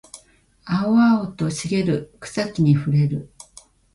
[0.65, 3.29] 青々と茂る草木に触れる